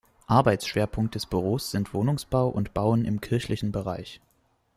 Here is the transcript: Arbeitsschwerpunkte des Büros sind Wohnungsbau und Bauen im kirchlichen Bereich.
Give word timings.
Arbeitsschwerpunkte 0.25 1.19
des 1.19 1.27
Büros 1.27 1.69
sind 1.69 1.93
Wohnungsbau 1.93 2.49
und 2.49 2.73
Bauen 2.73 3.05
im 3.05 3.21
kirchlichen 3.21 3.71
Bereich. 3.71 4.19